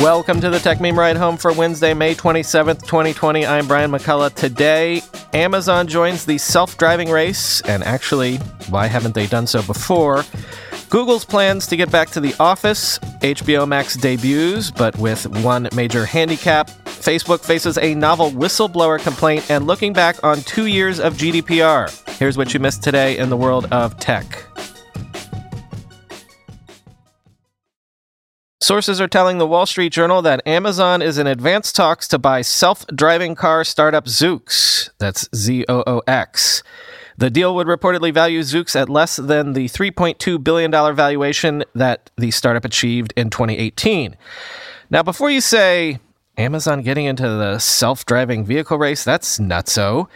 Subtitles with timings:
[0.00, 3.44] Welcome to the Techmeme Ride Home for Wednesday, May 27th, 2020.
[3.44, 4.34] I'm Brian McCullough.
[4.34, 5.02] Today,
[5.34, 8.38] Amazon joins the self driving race, and actually,
[8.70, 10.24] why haven't they done so before?
[10.88, 16.06] Google's plans to get back to the office, HBO Max debuts, but with one major
[16.06, 16.70] handicap.
[16.86, 21.90] Facebook faces a novel whistleblower complaint, and looking back on two years of GDPR.
[22.16, 24.42] Here's what you missed today in the world of tech.
[28.72, 32.40] Sources are telling the Wall Street Journal that Amazon is in advanced talks to buy
[32.40, 34.88] self driving car startup Zoox.
[34.96, 36.62] That's Z O O X.
[37.18, 42.30] The deal would reportedly value Zoox at less than the $3.2 billion valuation that the
[42.30, 44.16] startup achieved in 2018.
[44.88, 45.98] Now, before you say,
[46.38, 50.08] Amazon getting into the self driving vehicle race, that's nutso,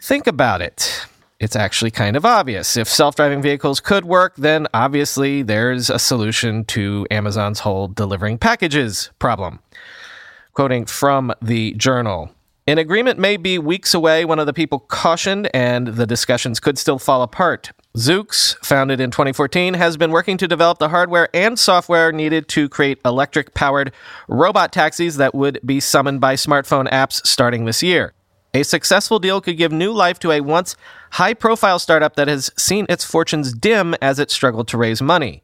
[0.00, 1.06] think about it
[1.40, 2.76] it's actually kind of obvious.
[2.76, 8.38] If self driving vehicles could work, then obviously there's a solution to Amazon's whole delivering
[8.38, 9.60] packages problem.
[10.52, 12.30] Quoting from the journal.
[12.66, 16.78] An agreement may be weeks away, one of the people cautioned, and the discussions could
[16.78, 17.72] still fall apart.
[17.98, 22.70] Zoox, founded in 2014, has been working to develop the hardware and software needed to
[22.70, 23.92] create electric powered
[24.28, 28.14] robot taxis that would be summoned by smartphone apps starting this year.
[28.54, 30.76] A successful deal could give new life to a once
[31.12, 35.42] high profile startup that has seen its fortunes dim as it struggled to raise money.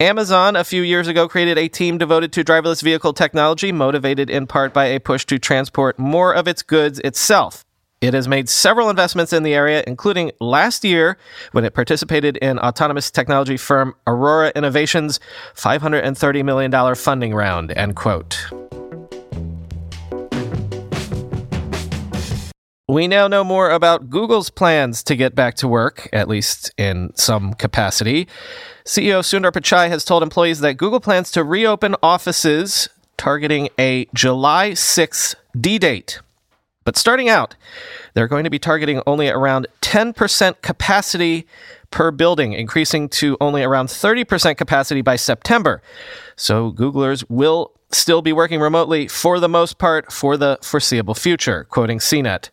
[0.00, 4.46] Amazon, a few years ago, created a team devoted to driverless vehicle technology, motivated in
[4.46, 7.64] part by a push to transport more of its goods itself.
[8.02, 11.16] It has made several investments in the area, including last year
[11.52, 15.18] when it participated in autonomous technology firm Aurora Innovations'
[15.54, 17.72] $530 million funding round.
[17.72, 18.65] End quote.
[22.88, 27.10] We now know more about Google's plans to get back to work, at least in
[27.16, 28.28] some capacity.
[28.84, 34.70] CEO Sundar Pichai has told employees that Google plans to reopen offices targeting a July
[34.70, 36.20] 6th D date.
[36.84, 37.56] But starting out,
[38.14, 41.44] they're going to be targeting only around 10% capacity
[41.90, 45.82] per building, increasing to only around 30% capacity by September.
[46.36, 51.64] So Googlers will still be working remotely for the most part for the foreseeable future,
[51.64, 52.50] quoting CNET.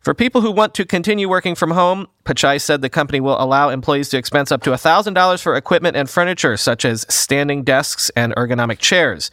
[0.00, 3.68] For people who want to continue working from home, Pichai said the company will allow
[3.68, 8.34] employees to expense up to $1,000 for equipment and furniture, such as standing desks and
[8.36, 9.30] ergonomic chairs.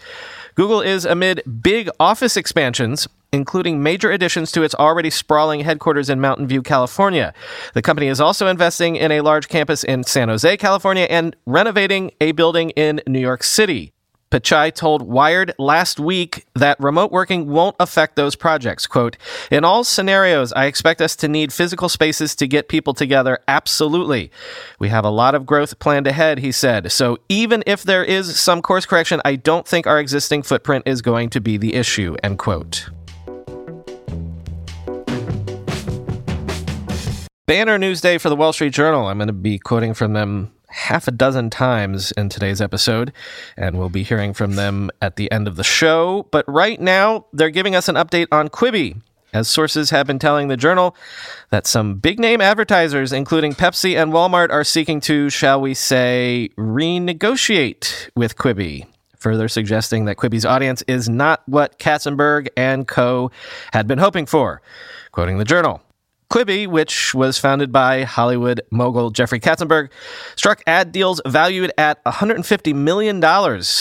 [0.55, 6.21] Google is amid big office expansions, including major additions to its already sprawling headquarters in
[6.21, 7.33] Mountain View, California.
[7.73, 12.11] The company is also investing in a large campus in San Jose, California, and renovating
[12.21, 13.91] a building in New York City.
[14.35, 18.85] Pichai told Wired last week that remote working won't affect those projects.
[18.85, 19.15] Quote,
[19.49, 23.39] in all scenarios, I expect us to need physical spaces to get people together.
[23.47, 24.29] Absolutely.
[24.77, 26.91] We have a lot of growth planned ahead, he said.
[26.91, 31.01] So even if there is some course correction, I don't think our existing footprint is
[31.01, 32.89] going to be the issue, end quote.
[37.45, 39.07] Banner news day for the Wall Street Journal.
[39.07, 43.13] I'm going to be quoting from them half a dozen times in today's episode,
[43.55, 46.27] and we'll be hearing from them at the end of the show.
[46.31, 49.01] But right now, they're giving us an update on Quibi.
[49.33, 50.95] As sources have been telling the journal
[51.49, 56.49] that some big name advertisers, including Pepsi and Walmart, are seeking to, shall we say,
[56.57, 58.85] renegotiate with Quibi
[59.17, 63.31] further suggesting that Quibi's audience is not what Katzenberg and co.
[63.73, 64.61] had been hoping for.
[65.11, 65.81] Quoting the journal,
[66.35, 69.89] Quibi, which was founded by Hollywood mogul Jeffrey Katzenberg,
[70.35, 73.23] struck ad deals valued at $150 million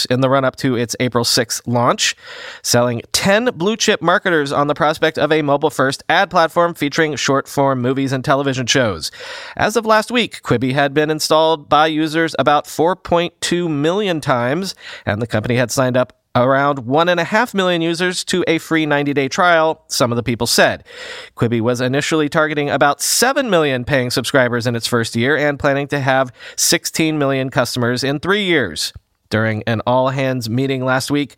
[0.09, 2.15] in the run up to its April 6th launch,
[2.61, 7.17] selling 10 blue chip marketers on the prospect of a mobile first ad platform featuring
[7.17, 9.11] short form movies and television shows.
[9.57, 14.75] As of last week, Quibi had been installed by users about 4.2 million times,
[15.05, 19.27] and the company had signed up around 1.5 million users to a free 90 day
[19.27, 20.83] trial, some of the people said.
[21.35, 25.87] Quibi was initially targeting about 7 million paying subscribers in its first year and planning
[25.87, 28.93] to have 16 million customers in three years.
[29.29, 31.35] During an all hands meeting last week,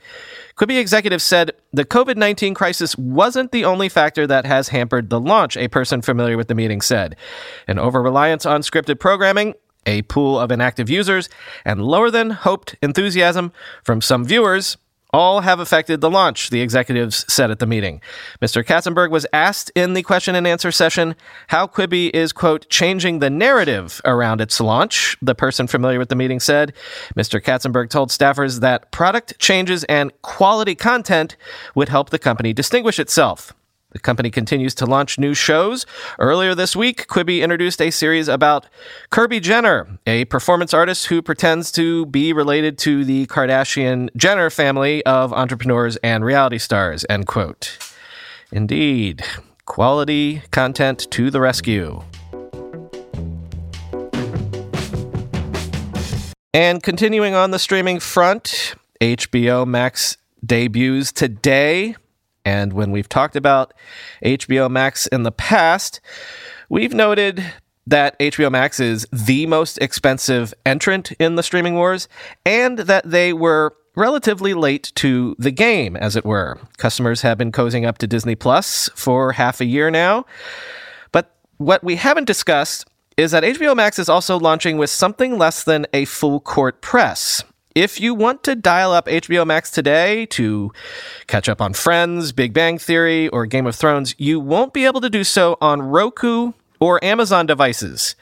[0.57, 5.19] Quibi executives said the COVID 19 crisis wasn't the only factor that has hampered the
[5.19, 7.15] launch, a person familiar with the meeting said.
[7.65, 9.53] An over reliance on scripted programming
[9.87, 11.29] a pool of inactive users,
[11.63, 13.53] and lower than hoped enthusiasm
[13.83, 14.75] from some viewers
[15.13, 18.01] all have affected the launch, the executives said at the meeting.
[18.41, 18.63] Mr.
[18.63, 21.15] Katzenberg was asked in the question and answer session
[21.47, 25.17] how Quibi is, quote, changing the narrative around its launch.
[25.21, 26.73] The person familiar with the meeting said
[27.15, 27.41] Mr.
[27.41, 31.37] Katzenberg told staffers that product changes and quality content
[31.75, 33.53] would help the company distinguish itself.
[33.97, 35.87] The company continues to launch new shows.
[36.19, 38.67] Earlier this week, Quibi introduced a series about
[39.09, 45.03] Kirby Jenner, a performance artist who pretends to be related to the Kardashian Jenner family
[45.07, 47.07] of entrepreneurs and reality stars.
[47.09, 47.79] End quote.
[48.51, 49.23] Indeed,
[49.65, 52.03] quality content to the rescue.
[56.53, 61.95] And continuing on the streaming front, HBO Max debuts today.
[62.47, 63.73] And when we've talked about
[64.23, 65.99] HBO Max in the past,
[66.69, 67.43] we've noted
[67.85, 72.07] that HBO Max is the most expensive entrant in the streaming wars
[72.45, 76.57] and that they were relatively late to the game, as it were.
[76.77, 80.25] Customers have been cozying up to Disney Plus for half a year now.
[81.11, 85.65] But what we haven't discussed is that HBO Max is also launching with something less
[85.65, 87.43] than a full court press.
[87.77, 90.71] If you want to dial up HBO Max today to
[91.27, 94.99] catch up on Friends, Big Bang Theory, or Game of Thrones, you won't be able
[94.99, 98.15] to do so on Roku or Amazon devices.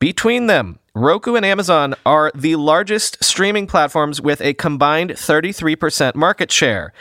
[0.00, 6.52] Between them, Roku and Amazon are the largest streaming platforms with a combined 33% market
[6.52, 6.92] share.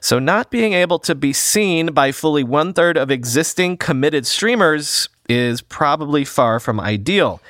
[0.00, 5.08] So, not being able to be seen by fully one third of existing committed streamers
[5.28, 7.40] is probably far from ideal.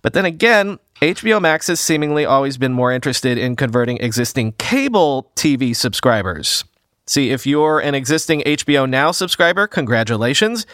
[0.00, 5.32] But then again, HBO Max has seemingly always been more interested in converting existing cable
[5.34, 6.62] TV subscribers.
[7.08, 10.64] See, if you're an existing HBO Now subscriber, congratulations.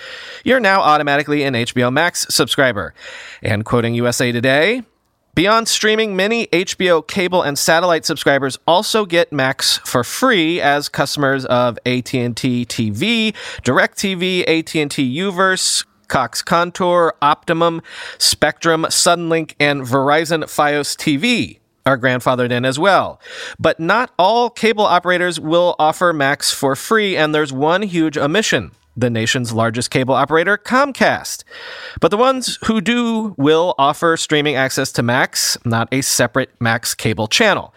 [0.45, 2.93] You're now automatically an HBO Max subscriber.
[3.43, 4.83] And quoting USA Today,
[5.35, 11.47] Beyond streaming, many HBO cable and satellite subscribers also get Max for free as customers
[11.47, 13.33] of AT&T TV,
[13.63, 17.83] DirecTV, AT&T Uverse, Cox Contour, Optimum,
[18.19, 23.21] Spectrum, Suddenlink, and Verizon Fios TV are grandfathered in as well.
[23.59, 28.73] But not all cable operators will offer Max for free, and there's one huge omission
[28.99, 31.45] the nation's largest cable operator, Comcast.
[32.01, 36.95] But the ones who do will offer streaming access to Max, not a separate Max
[36.95, 37.73] cable channel.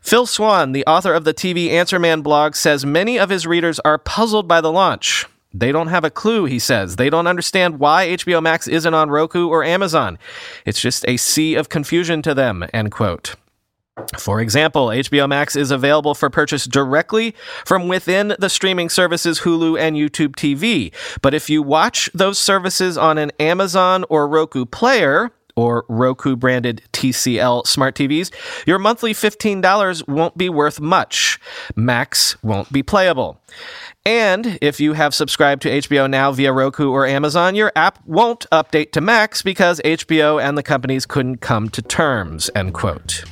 [0.00, 3.80] Phil Swan, the author of the TV Answer Man blog, says many of his readers
[3.80, 5.26] are puzzled by the launch.
[5.54, 6.96] They don't have a clue, he says.
[6.96, 10.18] They don't understand why HBO Max isn't on Roku or Amazon.
[10.66, 13.36] It's just a sea of confusion to them, end quote.
[14.18, 17.34] For example, HBO Max is available for purchase directly
[17.64, 20.92] from within the streaming services Hulu and YouTube TV.
[21.22, 26.82] But if you watch those services on an Amazon or Roku player, or Roku branded
[26.92, 28.32] TCL smart TVs,
[28.66, 31.38] your monthly $15 won't be worth much.
[31.76, 33.40] Max won't be playable.
[34.06, 38.46] And if you have subscribed to HBO Now via Roku or Amazon, your app won't
[38.50, 43.24] update to Max because HBO and the companies couldn't come to terms, end quote.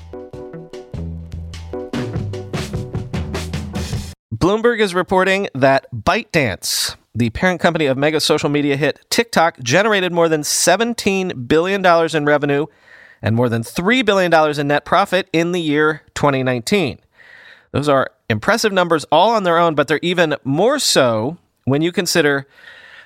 [4.42, 10.12] Bloomberg is reporting that ByteDance, the parent company of mega social media hit TikTok, generated
[10.12, 12.67] more than $17 billion in revenue
[13.20, 16.98] and more than $3 billion in net profit in the year 2019.
[17.72, 21.93] Those are impressive numbers all on their own, but they're even more so when you
[21.93, 22.46] consider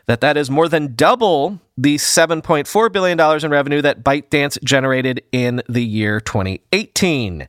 [0.06, 5.62] that that is more than double the $7.4 billion in revenue that ByteDance generated in
[5.68, 7.48] the year 2018.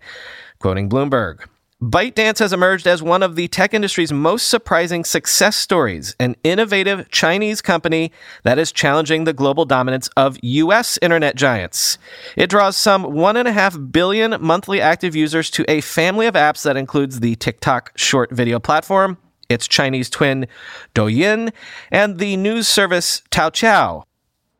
[0.59, 1.45] Quoting Bloomberg.
[1.81, 7.07] ByteDance has emerged as one of the tech industry's most surprising success stories, an innovative
[7.11, 10.97] Chinese company that is challenging the global dominance of U.S.
[11.03, 11.99] internet giants.
[12.35, 17.19] It draws some 1.5 billion monthly active users to a family of apps that includes
[17.19, 20.47] the TikTok short video platform, its Chinese twin
[20.95, 21.53] Douyin,
[21.91, 24.06] and the news service Toutiao.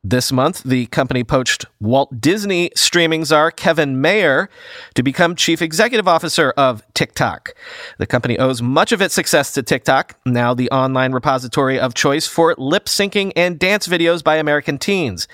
[0.09, 4.49] This month, the company poached Walt Disney streaming czar Kevin Mayer
[4.93, 7.53] to become chief executive officer of TikTok.
[7.97, 12.25] The company owes much of its success to TikTok, now the online repository of choice
[12.25, 15.27] for lip syncing and dance videos by American teens.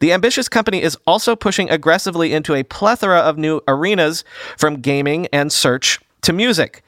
[0.00, 4.24] The ambitious company is also pushing aggressively into a plethora of new arenas
[4.58, 6.82] from gaming and search to music.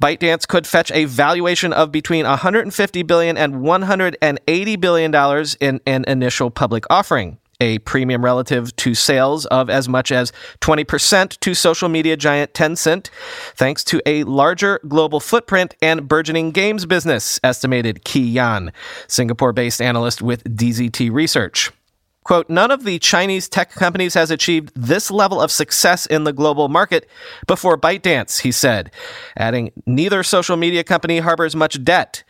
[0.00, 6.04] ByteDance could fetch a valuation of between 150 billion and 180 billion dollars in an
[6.06, 7.38] initial public offering.
[7.62, 10.32] A premium relative to sales of as much as
[10.62, 13.10] 20% to social media giant Tencent,
[13.54, 18.72] thanks to a larger global footprint and burgeoning games business, estimated Qi Yan,
[19.08, 21.70] Singapore based analyst with DZT Research.
[22.30, 26.32] Quote, none of the Chinese tech companies has achieved this level of success in the
[26.32, 27.08] global market
[27.48, 28.92] before ByteDance, he said,
[29.36, 32.22] adding, neither social media company harbors much debt.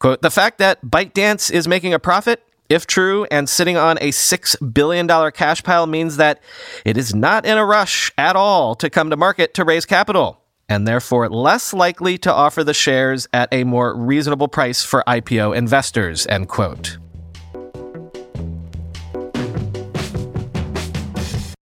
[0.00, 4.10] Quote, the fact that ByteDance is making a profit if true, and sitting on a
[4.10, 6.42] $6 billion cash pile means that
[6.84, 10.42] it is not in a rush at all to come to market to raise capital,
[10.68, 15.56] and therefore less likely to offer the shares at a more reasonable price for IPO
[15.56, 16.98] investors, end quote.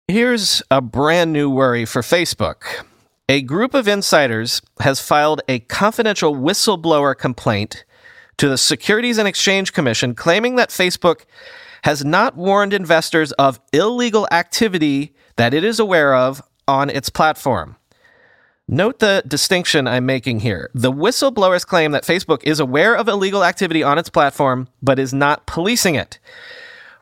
[0.10, 2.84] Here's a brand new worry for Facebook.
[3.30, 7.86] A group of insiders has filed a confidential whistleblower complaint
[8.36, 11.22] to the Securities and Exchange Commission claiming that Facebook
[11.86, 17.78] has not warned investors of illegal activity that it is aware of on its platform.
[18.68, 20.70] Note the distinction I'm making here.
[20.74, 25.14] The whistleblowers claim that Facebook is aware of illegal activity on its platform, but is
[25.14, 26.20] not policing it.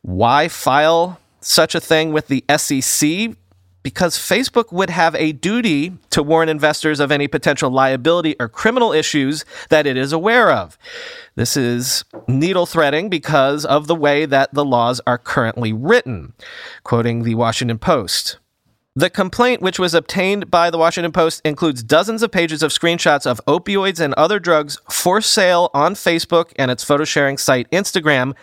[0.04, 3.36] Why file such a thing with the SEC?
[3.84, 8.94] because Facebook would have a duty to warn investors of any potential liability or criminal
[8.94, 10.78] issues that it is aware of.
[11.36, 16.34] This is needle threading because of the way that the laws are currently written.
[16.84, 18.38] Quoting the Washington Post.
[18.94, 23.26] The complaint, which was obtained by the Washington Post, includes dozens of pages of screenshots
[23.26, 28.34] of opioids and other drugs for sale on Facebook and its photo sharing site Instagram,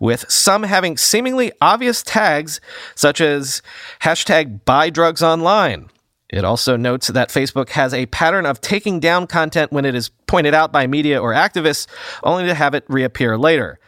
[0.00, 2.60] with some having seemingly obvious tags
[2.96, 3.62] such as
[4.02, 5.90] hashtag buy drugs online.
[6.32, 10.10] It also notes that Facebook has a pattern of taking down content when it is
[10.26, 11.88] pointed out by media or activists,
[12.22, 13.79] only to have it reappear later.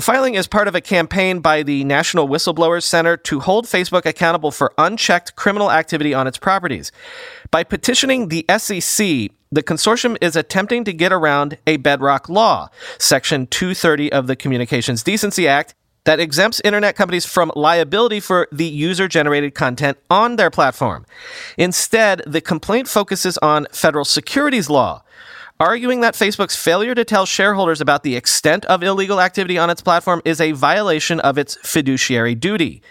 [0.00, 4.06] The filing is part of a campaign by the National Whistleblowers Center to hold Facebook
[4.06, 6.90] accountable for unchecked criminal activity on its properties.
[7.50, 13.46] By petitioning the SEC, the consortium is attempting to get around a bedrock law, Section
[13.48, 19.06] 230 of the Communications Decency Act, that exempts internet companies from liability for the user
[19.06, 21.04] generated content on their platform.
[21.58, 25.02] Instead, the complaint focuses on federal securities law,
[25.60, 29.82] arguing that Facebook's failure to tell shareholders about the extent of illegal activity on its
[29.82, 32.82] platform is a violation of its fiduciary duty.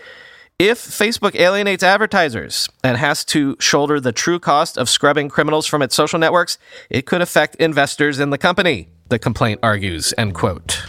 [0.60, 5.82] If Facebook alienates advertisers and has to shoulder the true cost of scrubbing criminals from
[5.82, 6.58] its social networks,
[6.90, 10.89] it could affect investors in the company, the complaint argues, end quote.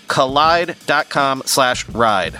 [0.11, 2.39] kolide.com slash ride.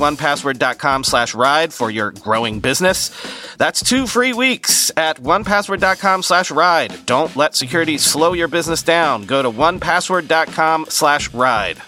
[0.01, 3.09] onepassword.com slash ride for your growing business.
[3.55, 7.05] That's two free weeks at onepassword.com slash ride.
[7.05, 9.25] Don't let security slow your business down.
[9.25, 11.81] Go to onepassword.com slash ride.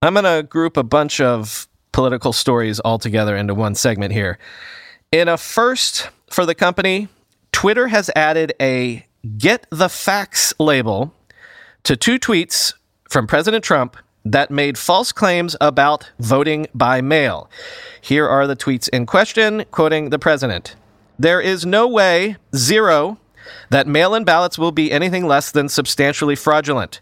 [0.00, 4.38] I'm going to group a bunch of political stories all together into one segment here.
[5.10, 7.08] In a first for the company,
[7.50, 9.04] Twitter has added a
[9.36, 11.12] get the facts label
[11.82, 12.74] to two tweets
[13.08, 13.96] from President Trump
[14.32, 17.48] that made false claims about voting by mail.
[18.00, 20.76] Here are the tweets in question, quoting the president
[21.18, 23.18] There is no way, zero,
[23.70, 27.00] that mail in ballots will be anything less than substantially fraudulent.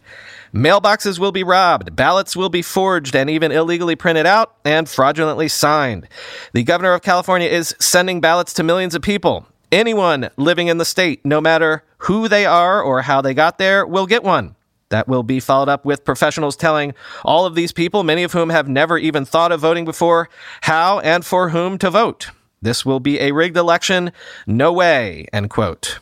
[0.54, 5.48] Mailboxes will be robbed, ballots will be forged and even illegally printed out and fraudulently
[5.48, 6.06] signed.
[6.52, 9.46] The governor of California is sending ballots to millions of people.
[9.72, 13.84] Anyone living in the state, no matter who they are or how they got there,
[13.84, 14.54] will get one.
[14.90, 18.50] That will be followed up with professionals telling all of these people, many of whom
[18.50, 20.28] have never even thought of voting before,
[20.62, 22.30] how and for whom to vote.
[22.62, 24.12] This will be a rigged election.
[24.46, 25.26] No way.
[25.32, 25.98] End quote.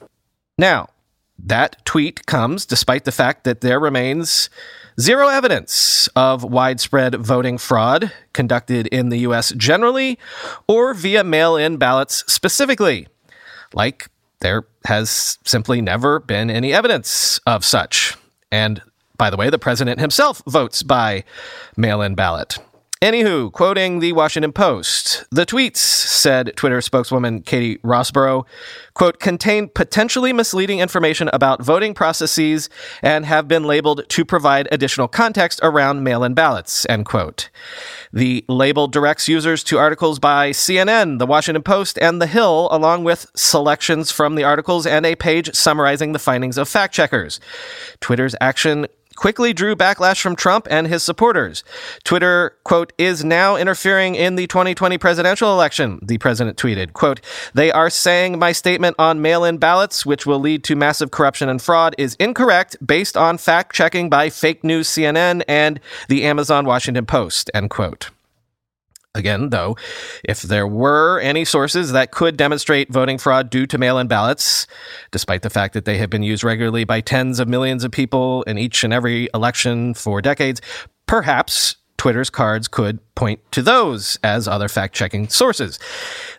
[0.59, 0.89] Now,
[1.39, 4.51] that tweet comes despite the fact that there remains
[5.01, 9.53] zero evidence of widespread voting fraud conducted in the U.S.
[9.57, 10.19] generally
[10.69, 13.09] or via mail in ballots specifically.
[13.73, 14.09] Like,
[14.41, 18.17] there has simply never been any evidence of such.
[18.51, 18.83] And
[19.17, 21.25] by the way, the president himself votes by
[21.77, 22.59] mail in ballot.
[23.05, 28.47] Anywho, quoting the Washington Post, the tweets, said Twitter spokeswoman Katie Rosborough,
[28.95, 32.71] quote, contain potentially misleading information about voting processes
[33.03, 37.51] and have been labeled to provide additional context around mail in ballots, end quote.
[38.11, 43.05] The label directs users to articles by CNN, The Washington Post, and The Hill, along
[43.05, 47.39] with selections from the articles and a page summarizing the findings of fact checkers.
[48.01, 51.65] Twitter's action quickly drew backlash from Trump and his supporters.
[52.05, 56.93] Twitter, quote, is now interfering in the 2020 presidential election, the president tweeted.
[56.93, 57.21] Quote,
[57.55, 61.49] they are saying my statement on mail in ballots, which will lead to massive corruption
[61.49, 66.65] and fraud, is incorrect based on fact checking by fake news CNN and the Amazon
[66.65, 68.11] Washington Post, end quote.
[69.17, 69.77] Again, though,
[70.25, 74.67] if there were any sources that could demonstrate voting fraud due to mail in ballots,
[75.13, 78.43] despite the fact that they have been used regularly by tens of millions of people
[78.43, 80.61] in each and every election for decades,
[81.07, 85.79] perhaps Twitter's cards could point to those as other fact checking sources.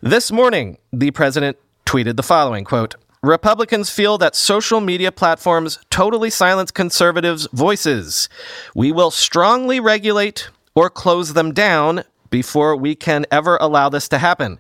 [0.02, 6.30] This morning, the president tweeted the following quote, Republicans feel that social media platforms totally
[6.30, 8.30] silence conservatives' voices.
[8.76, 14.18] We will strongly regulate or close them down before we can ever allow this to
[14.18, 14.60] happen.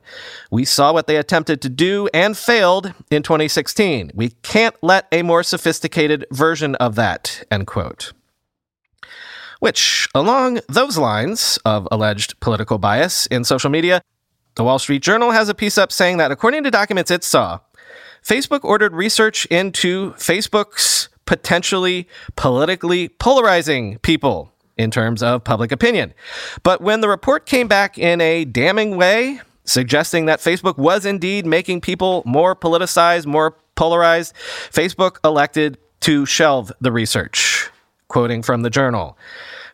[0.51, 4.11] We saw what they attempted to do and failed in 2016.
[4.13, 8.13] We can't let a more sophisticated version of that, end quote.
[9.59, 14.01] Which, along those lines of alleged political bias in social media,
[14.55, 17.59] the Wall Street Journal has a piece up saying that according to documents it saw,
[18.23, 26.13] Facebook ordered research into Facebook's potentially politically polarizing people in terms of public opinion.
[26.63, 31.45] But when the report came back in a damning way, suggesting that Facebook was indeed
[31.45, 34.33] making people more politicized, more polarized,
[34.71, 37.69] Facebook elected to shelve the research.
[38.07, 39.17] Quoting from the journal.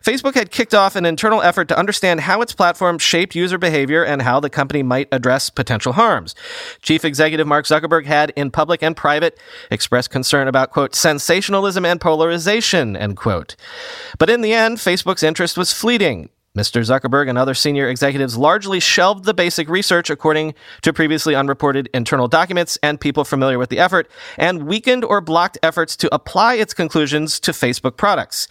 [0.02, 4.04] Facebook had kicked off an internal effort to understand how its platform shaped user behavior
[4.04, 6.34] and how the company might address potential harms.
[6.82, 9.38] Chief Executive Mark Zuckerberg had, in public and private,
[9.70, 13.54] expressed concern about, quote, sensationalism and polarization, end quote.
[14.18, 16.30] But in the end, Facebook's interest was fleeting.
[16.56, 16.82] Mr.
[16.82, 22.28] Zuckerberg and other senior executives largely shelved the basic research according to previously unreported internal
[22.28, 26.74] documents and people familiar with the effort, and weakened or blocked efforts to apply its
[26.74, 28.48] conclusions to Facebook products.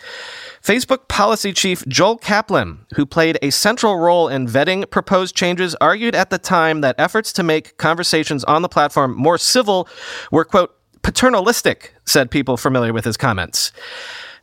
[0.63, 6.15] Facebook policy chief Joel Kaplan, who played a central role in vetting proposed changes, argued
[6.15, 9.87] at the time that efforts to make conversations on the platform more civil
[10.31, 13.71] were, quote, paternalistic, said people familiar with his comments.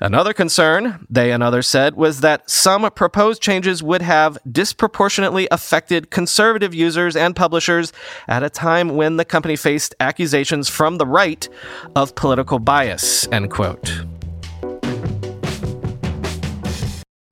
[0.00, 6.12] Another concern, they and others said, was that some proposed changes would have disproportionately affected
[6.12, 7.92] conservative users and publishers
[8.28, 11.48] at a time when the company faced accusations from the right
[11.96, 14.04] of political bias, end quote.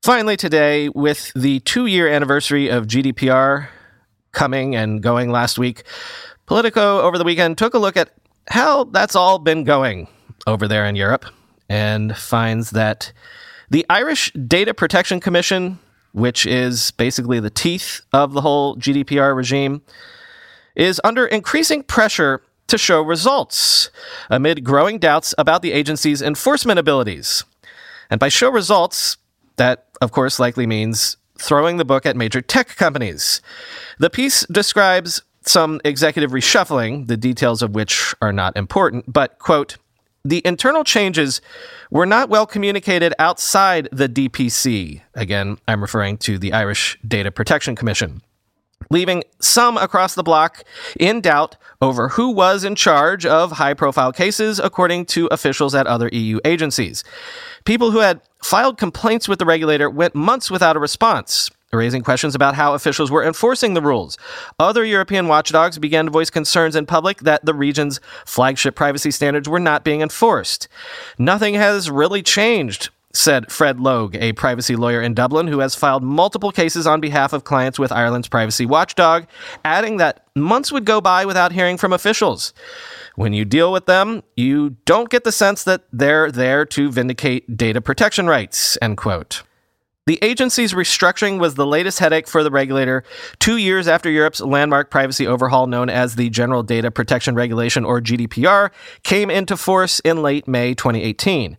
[0.03, 3.69] Finally, today, with the two year anniversary of GDPR
[4.33, 5.85] coming and going last week,
[6.47, 8.11] Politico over the weekend took a look at
[8.49, 10.09] how that's all been going
[10.49, 11.27] over there in Europe
[11.69, 13.13] and finds that
[13.71, 15.79] the Irish Data Protection Commission
[16.17, 19.83] which is basically the teeth of the whole GDPR regime,
[20.75, 23.91] is under increasing pressure to show results
[24.31, 27.45] amid growing doubts about the agency's enforcement abilities.
[28.09, 29.19] And by show results,
[29.57, 33.43] that of course likely means throwing the book at major tech companies.
[33.99, 39.77] The piece describes some executive reshuffling, the details of which are not important, but, quote,
[40.29, 41.41] the internal changes
[41.91, 45.03] were not well communicated outside the DPC.
[45.15, 48.23] Again, I'm referring to the Irish Data Protection Commission
[48.91, 50.63] leaving some across the bloc
[51.01, 55.87] in doubt over who was in charge of high profile cases, according to officials at
[55.87, 57.03] other EU agencies.
[57.65, 61.51] People who had filed complaints with the regulator went months without a response.
[61.73, 64.17] Raising questions about how officials were enforcing the rules.
[64.59, 69.49] Other European watchdogs began to voice concerns in public that the region's flagship privacy standards
[69.49, 70.69] were not being enforced.
[71.19, 76.03] Nothing has really changed said Fred Logue, a privacy lawyer in Dublin who has filed
[76.03, 79.27] multiple cases on behalf of clients with Ireland's privacy watchdog,
[79.65, 82.53] adding that months would go by without hearing from officials.
[83.15, 87.57] When you deal with them, you don't get the sense that they're there to vindicate
[87.57, 89.43] data protection rights, end quote.
[90.07, 93.03] The agency's restructuring was the latest headache for the regulator
[93.41, 98.01] two years after Europe's landmark privacy overhaul, known as the General Data Protection Regulation, or
[98.01, 98.71] GDPR,
[99.03, 101.59] came into force in late May 2018.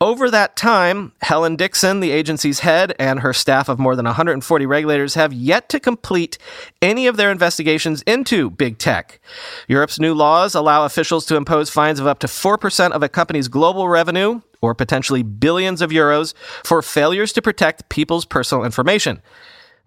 [0.00, 4.64] Over that time, Helen Dixon, the agency's head, and her staff of more than 140
[4.64, 6.38] regulators have yet to complete
[6.80, 9.18] any of their investigations into big tech.
[9.66, 13.48] Europe's new laws allow officials to impose fines of up to 4% of a company's
[13.48, 16.32] global revenue, or potentially billions of euros,
[16.62, 19.20] for failures to protect people's personal information.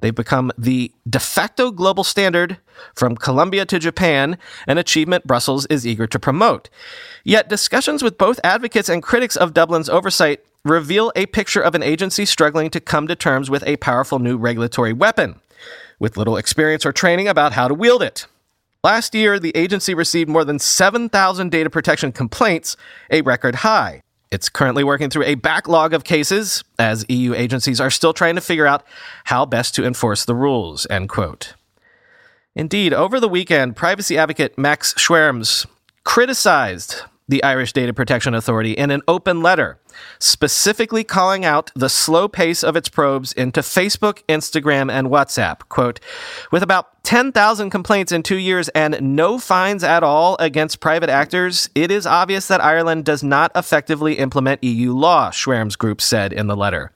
[0.01, 2.57] They've become the de facto global standard
[2.95, 4.37] from Colombia to Japan,
[4.67, 6.69] an achievement Brussels is eager to promote.
[7.23, 11.83] Yet discussions with both advocates and critics of Dublin's oversight reveal a picture of an
[11.83, 15.39] agency struggling to come to terms with a powerful new regulatory weapon,
[15.99, 18.25] with little experience or training about how to wield it.
[18.83, 22.75] Last year, the agency received more than 7,000 data protection complaints,
[23.11, 24.01] a record high.
[24.31, 28.41] It's currently working through a backlog of cases as EU agencies are still trying to
[28.41, 28.85] figure out
[29.25, 31.53] how best to enforce the rules, end quote.
[32.55, 35.65] Indeed, over the weekend, privacy advocate Max Schrems
[36.05, 39.79] criticized the Irish Data Protection Authority in an open letter,
[40.19, 45.59] specifically calling out the slow pace of its probes into Facebook, Instagram, and WhatsApp.
[45.69, 45.99] Quote,
[46.51, 51.69] with about 10,000 complaints in two years and no fines at all against private actors,
[51.73, 56.47] it is obvious that Ireland does not effectively implement EU law, Schrems' Group said in
[56.47, 56.91] the letter.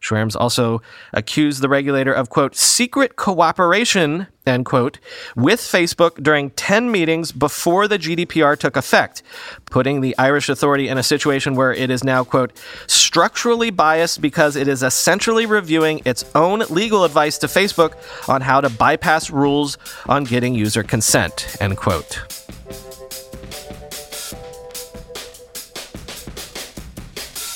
[0.00, 0.80] Schrems also
[1.12, 4.98] accused the regulator of, quote, secret cooperation, end quote,
[5.36, 9.22] with Facebook during 10 meetings before the GDPR took effect,
[9.66, 14.56] putting the Irish authority in a situation where it is now, quote, structurally biased because
[14.56, 17.94] it is essentially reviewing its own legal advice to Facebook
[18.28, 19.76] on how to bypass rules
[20.08, 22.40] on getting user consent, end quote.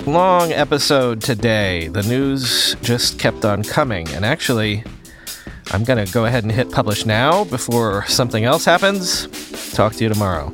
[0.07, 1.89] Long episode today.
[1.89, 4.09] The news just kept on coming.
[4.11, 4.85] And actually,
[5.73, 9.27] I'm going to go ahead and hit publish now before something else happens.
[9.73, 10.51] Talk to you tomorrow.